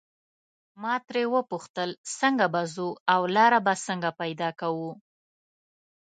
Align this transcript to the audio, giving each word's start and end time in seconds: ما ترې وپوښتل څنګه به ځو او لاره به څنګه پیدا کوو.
ما 0.81 0.93
ترې 1.07 1.23
وپوښتل 1.35 1.89
څنګه 2.19 2.45
به 2.53 2.61
ځو 2.73 2.89
او 3.13 3.21
لاره 3.35 3.59
به 3.65 3.73
څنګه 3.85 4.09
پیدا 4.21 4.49
کوو. 4.59 4.91